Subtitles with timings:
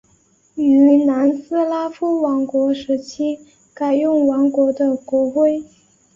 [0.55, 3.37] 于南斯拉夫王国时期
[3.71, 5.63] 改用王国的国徽。